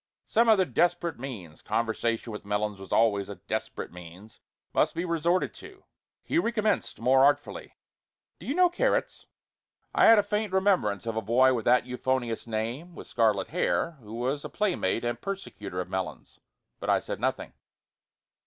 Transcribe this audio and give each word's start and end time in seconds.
Some 0.25 0.49
other 0.49 0.65
desperate 0.65 1.19
means 1.19 1.61
conversation 1.61 2.31
with 2.31 2.43
Melons 2.43 2.79
was 2.79 2.91
always 2.91 3.29
a 3.29 3.35
desperate 3.35 3.91
means 3.93 4.39
must 4.73 4.95
be 4.95 5.05
resorted 5.05 5.53
to. 5.53 5.83
He 6.23 6.39
recommenced 6.39 6.99
more 6.99 7.23
artfully: 7.23 7.75
"Do 8.39 8.47
you 8.47 8.55
know 8.55 8.67
Carrots?" 8.67 9.27
I 9.93 10.07
had 10.07 10.17
a 10.17 10.23
faint 10.23 10.53
remembrance 10.53 11.05
of 11.05 11.15
a 11.15 11.21
boy 11.21 11.55
of 11.55 11.65
that 11.65 11.85
euphonious 11.85 12.47
name, 12.47 12.95
with 12.95 13.05
scarlet 13.05 13.49
hair, 13.49 13.97
who 14.01 14.15
was 14.15 14.43
a 14.43 14.49
playmate 14.49 15.05
and 15.05 15.21
persecutor 15.21 15.79
of 15.79 15.87
Melons. 15.91 16.39
But 16.79 16.89
I 16.89 16.99
said 16.99 17.19
nothing. 17.19 17.53